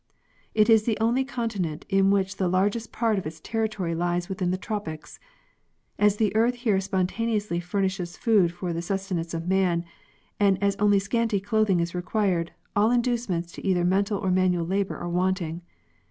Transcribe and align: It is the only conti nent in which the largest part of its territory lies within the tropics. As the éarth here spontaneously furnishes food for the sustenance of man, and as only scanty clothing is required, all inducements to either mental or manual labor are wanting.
It 0.55 0.67
is 0.67 0.85
the 0.85 0.97
only 0.99 1.23
conti 1.23 1.59
nent 1.59 1.83
in 1.87 2.09
which 2.09 2.37
the 2.37 2.47
largest 2.47 2.91
part 2.91 3.19
of 3.19 3.27
its 3.27 3.39
territory 3.39 3.93
lies 3.93 4.29
within 4.29 4.49
the 4.49 4.57
tropics. 4.57 5.19
As 5.99 6.15
the 6.15 6.33
éarth 6.35 6.55
here 6.55 6.81
spontaneously 6.81 7.59
furnishes 7.59 8.17
food 8.17 8.51
for 8.51 8.73
the 8.73 8.81
sustenance 8.81 9.35
of 9.35 9.47
man, 9.47 9.85
and 10.39 10.57
as 10.59 10.75
only 10.77 10.97
scanty 10.97 11.39
clothing 11.39 11.79
is 11.79 11.93
required, 11.93 12.51
all 12.75 12.89
inducements 12.89 13.51
to 13.51 13.63
either 13.63 13.85
mental 13.85 14.17
or 14.17 14.31
manual 14.31 14.65
labor 14.65 14.97
are 14.97 15.07
wanting. 15.07 15.61